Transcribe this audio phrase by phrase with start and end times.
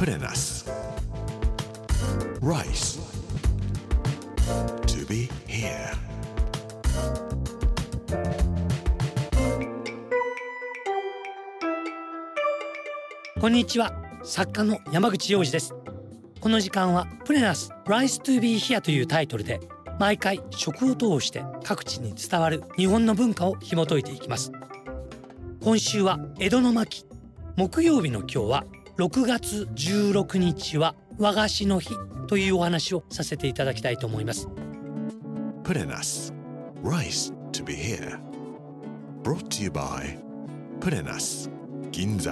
[0.00, 0.64] プレナス
[2.40, 2.98] Rice.
[4.86, 5.94] To be here.
[13.38, 13.92] こんにちは
[14.24, 15.74] 作家の山口洋二です
[16.40, 19.60] この時間はプレナス Rise to be here というタイトルで
[19.98, 24.50] 毎回食を通して各地に伝わる日本の文化を紐解いていきます
[25.62, 27.04] 今週は江戸の巻
[27.56, 28.64] 木曜日の今日は
[29.00, 31.94] 6月16日は和菓子の日
[32.28, 34.46] というお話をさせていただきたいと思います。
[35.64, 36.34] プレナス
[36.82, 38.20] Rice to be here.
[39.22, 40.18] Brought to you by
[40.80, 41.48] プレナス
[41.90, 42.30] 銀座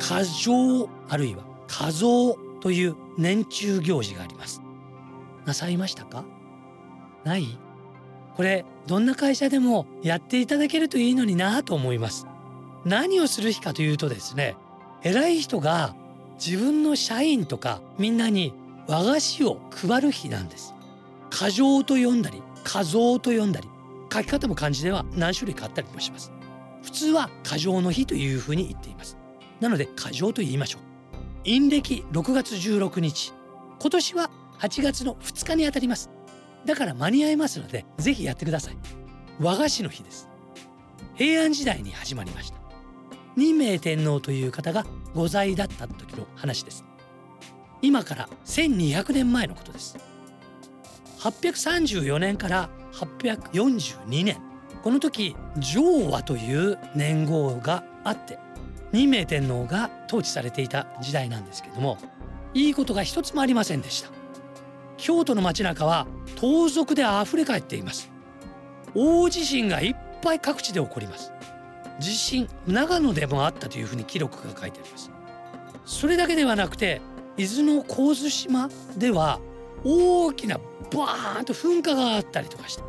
[0.00, 4.60] 過剰あるいは過増という年中行事があります。
[5.46, 6.24] なさいましたか？
[7.22, 7.46] ない？
[8.36, 12.26] これどんな会社でもやっていただけるといいのになと思います。
[12.84, 14.56] 何をする日かというとですね
[15.02, 15.94] 偉い人が
[16.44, 18.52] 自分の社員とかみんなに
[18.86, 20.74] 和菓子を配る日なんです。
[21.30, 23.68] 過剰と読んだり過増と読んだり。
[24.12, 26.32] 書き方も漢字では何種類かあったりもします。
[26.82, 29.16] 普通は過剰の日というふうに言っています。
[29.60, 30.82] なので過剰と言いましょう。
[31.44, 33.32] 陰暦6月16日。
[33.80, 36.10] 今年は8月の2日にあたります。
[36.64, 38.76] だから間に合いますのでぜひやってください。
[39.40, 40.28] 和菓子の日です。
[41.14, 42.56] 平安時代に始まりました。
[43.36, 46.84] 二名天皇という方が御在だった時の話です。
[47.82, 49.96] 今から1200年前のことです。
[51.18, 54.40] 834年から842年。
[54.82, 58.38] この時昭和という年号があって
[58.92, 61.96] 二名天皇が統治されていた時代なんですけども
[62.52, 64.10] いいことが一つもありませんでした。
[64.98, 66.06] 京都の街中は
[66.44, 68.10] 盗賊で溢れ返っています。
[68.94, 71.32] 大地震がいっぱい各地で起こります。
[72.00, 75.10] 地震長野でもあったというふうに記録が書いてあります。
[75.86, 77.00] それだけではなくて
[77.38, 79.40] 伊豆の神津島では
[79.84, 80.58] 大きな
[80.92, 82.82] バーンと噴火があったりとかして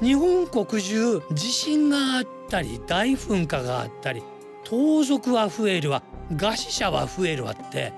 [0.00, 4.22] 日本国中地震があったり大噴火があったり
[4.62, 7.92] 盗賊は増えるわ餓死者は増えるわって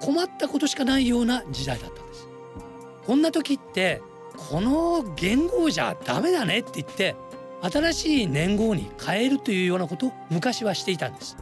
[0.00, 2.28] 困ったことしかないような時代だったんです。
[3.06, 4.00] こんな時って
[4.38, 7.16] この言語じゃダメだねって言って
[7.60, 11.36] 新しい年号に変えるというようなことを昔はしていたんです。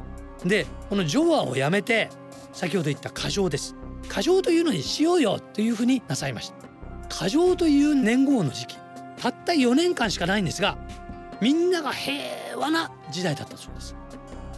[0.45, 2.09] でこの上和をやめて
[2.53, 3.77] 先ほど言った過剰です。
[4.09, 6.57] 過剰というのにしようよというふうになさいました。
[7.09, 8.77] 過剰という年号の時期
[9.19, 10.77] たった4年間しかないんですが
[11.41, 13.95] みんなが平和な時代だったそうです。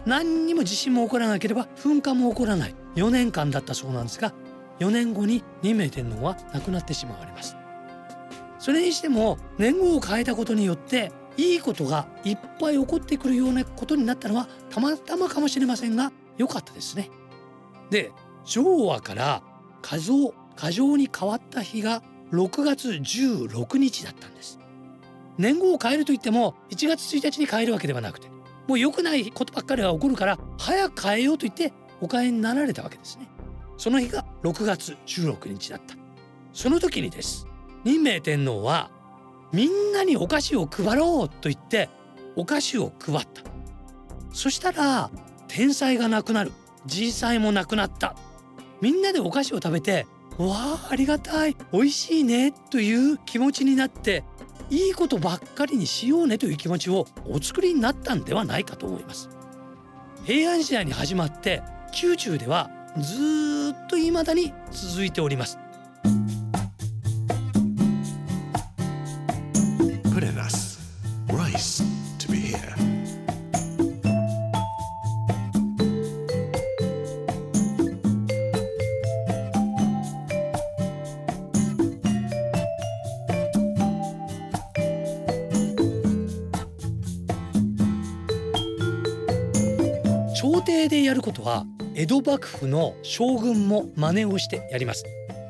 [0.07, 4.33] 何にも地震も起こらなければ噴火も起こらない4年間だったそうなんですが
[4.79, 7.58] 4年後に二名天皇は亡くなってしまわれます。
[8.59, 17.11] それにしても年号を変えたことによっていいことがいっぱい起こってくるようなことになったのはたまたまかもしれませんが良かったですね。
[17.91, 18.13] で
[18.45, 19.43] 昭和から
[19.81, 22.03] 過剰過剰に変わった日が
[22.33, 24.59] 6月16日だったんです。
[25.39, 28.29] 年号を変えるといっても1月1日に変えるわけではなくて
[28.67, 33.29] もう良くないことばっかりが起こるから早く変えようと言ってお変えになられたわけですね。
[33.77, 35.95] その日が6月16日だった。
[36.53, 37.48] その時にです
[37.85, 38.91] 任命天皇は
[39.53, 41.89] みんなにお菓子を配ろうと言って
[42.37, 43.43] お菓子を配った。
[44.33, 45.11] そしたら
[45.49, 46.53] 天才がなくなる。
[46.87, 48.15] じいさいもなくなった。
[48.81, 50.07] みんなでお菓子を食べて
[50.39, 51.57] わあありがたい。
[51.73, 54.25] 美味しいねという気持ちになって
[54.71, 59.29] いいことばっかりにしようねという気持ちをお作りになったんではないかと思います。
[60.25, 61.63] 平安時代に始まって
[62.03, 65.59] 宮中ではずっと未だに続いております。
[90.41, 95.05] 朝廷でやることは江戸幕府の将軍も真似をしてやります。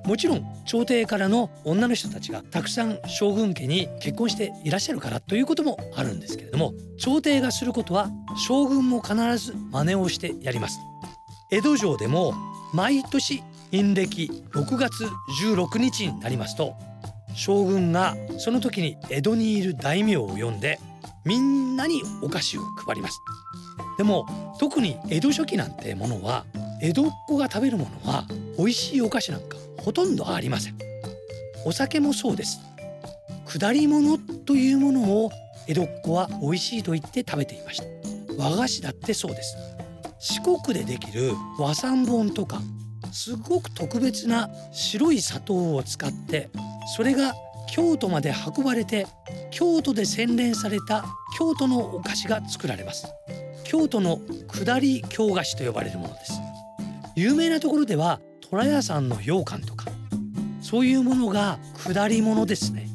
[0.06, 8.08] もちろん朝廷からの女の人たちがたくさん将軍家に結婚していらっしゃるからということもあるんですけれども朝廷がすることは
[8.46, 10.78] 将軍も必ず真似をしてやります。
[11.50, 12.32] 江戸城でも
[12.72, 15.04] 毎年陰暦6月
[15.44, 16.72] 16日になりますと
[17.34, 20.80] 将軍がその時に江戸にいる大名を呼んで
[21.26, 23.20] みんなにお菓子を配ります。
[23.98, 26.46] でも特に江戸初期なんてものは
[26.80, 28.24] 江戸っ子が食べるものは
[28.56, 30.78] 美味しいお菓子なんかほとんどありません。
[31.64, 32.60] お酒もそうです。
[33.46, 34.16] 下り物
[34.46, 35.30] というものを
[35.66, 37.84] 江戸っ子は美味しいと言って食べていました。
[38.38, 39.56] 和菓子だってそうです。
[40.20, 42.60] 四国でできる和三盆とか
[43.12, 46.50] すごく特別な白い砂糖を使って
[46.96, 47.34] それが
[47.70, 49.06] 京都まで運ばれて
[49.50, 51.04] 京都で洗練された
[51.36, 53.06] 京都のお菓子が作られます。
[53.68, 54.18] 京都の
[54.50, 56.32] 下り京菓子と呼ばれるものです。
[57.14, 58.18] 有名なところでは
[58.48, 59.84] 虎屋さんの羊羹とか
[60.62, 62.88] そういうものが下り物ですね。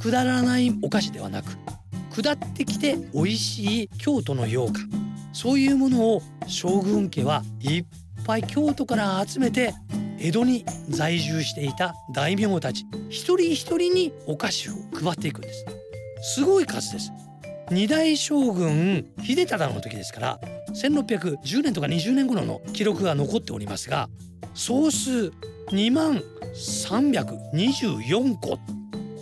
[0.00, 1.50] 下らないお菓子ではなく
[2.10, 4.90] 下ってきて美味しい京都の羊羹。
[5.34, 7.84] そういうものを将軍家はいっ
[8.24, 9.74] ぱい京都から集めて
[10.18, 15.66] 江戸に在住していた大名たち一人一人にお菓子を配っていくんです。
[16.36, 17.12] すごい数です。
[17.70, 20.40] 二代将軍秀忠の時ですから
[20.74, 24.08] 1610年とか20年頃の記録が残っておりますが
[24.54, 25.32] 総数
[25.70, 26.22] 2万
[26.54, 28.58] 324個。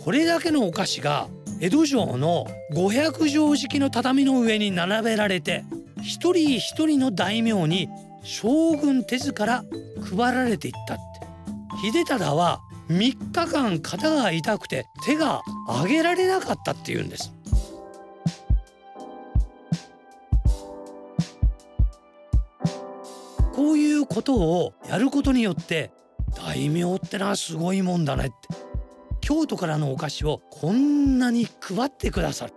[0.03, 1.27] これだけのお菓子が
[1.61, 5.63] 江戸城の500畳敷きの畳の上に並べられて
[6.01, 7.87] 一人一人の大名に
[8.23, 9.63] 将軍手ずから
[10.09, 11.03] 配られていったって。
[11.81, 17.33] 秀忠は3日間肩が痛くて手が上げられなかったっていうんです。
[24.13, 25.91] ことをやることによって
[26.35, 28.35] 大名ってのはすごいもんだねって
[29.21, 32.53] 京都からのお菓子をこんなに配ってくださる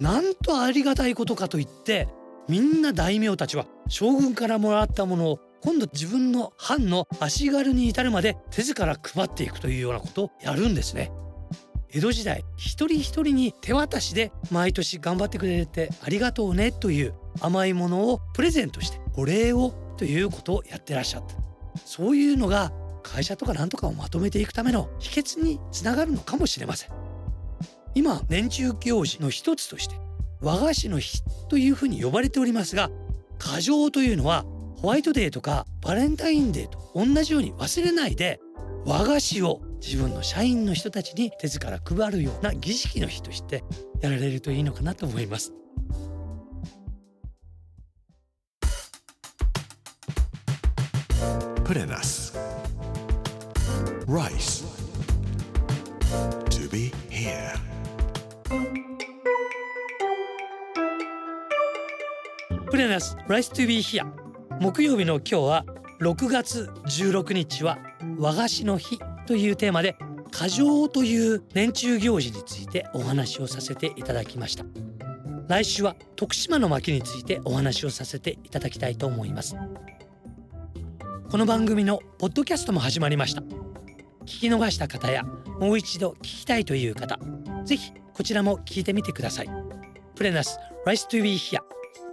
[0.00, 2.08] なんとありがたいことかと言って
[2.48, 11.10] みんな大名たちは将軍からもらったものを今度自分の藩の足軽に至るまで手ずから配っていくというようなことをやるんですね。
[11.90, 21.34] 江戸時代一人一人に手渡しで毎年頑張ってくれてありがとうねという甘いものをプレゼントしてお礼をということをやってらっしゃった
[21.84, 26.90] そういうのが会社とか何とかをまとめていくための秘訣につながるのかもしれません
[27.94, 29.94] 今年中行事の一つとして
[30.40, 32.90] 和菓子の日というふうに呼ばれておりますが
[33.38, 34.44] 過剰というのは
[34.76, 38.40] ホワイトデーとかバレンタインデーと同じように忘れないで
[38.84, 43.64] 和菓子を自分の社員の人たちに手ずから配るような儀式の日として
[44.00, 45.52] やられるといいのかなと思います。
[51.64, 52.34] プレナス
[54.06, 54.66] Rice.
[56.50, 57.54] To be here.
[62.70, 64.04] プレナス Rice to be here.
[64.60, 65.64] 木曜日の今日は
[66.02, 67.78] 6月16日は
[68.18, 69.96] 和菓子の日というテーマで
[70.32, 74.66] 過剰という年中行事についてお話をさせていただきました。
[75.48, 79.56] 来週は徳島の巻についてお話をさせていただきたいと思います。
[81.34, 83.40] この番組のポッドキャストも始まりました。
[83.40, 85.24] 聞き逃した方や
[85.58, 87.18] もう一度聞きたいという方
[87.64, 89.50] ぜひこちらも聞いてみてください。
[90.14, 91.58] プレナス Rice to be here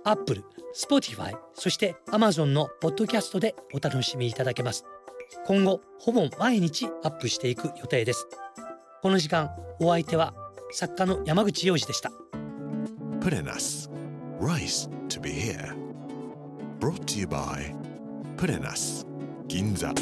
[0.06, 0.44] Apple、
[0.76, 4.86] Spotify そして Amazon のポッドキャストでお楽しみいただけます。
[5.46, 8.28] 今後ほぼ毎日アップしていく予定です。
[9.04, 10.34] この時間お相手は
[10.72, 12.12] 作家の山口洋二でした。
[13.22, 13.88] プレナス
[14.40, 15.76] Rice to be here
[16.80, 17.76] Brought to you by
[18.36, 19.11] プレナス。
[19.52, 19.94] 銀座。